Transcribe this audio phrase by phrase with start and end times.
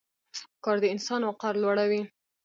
[0.63, 2.01] کار د انسان وقار لوړوي.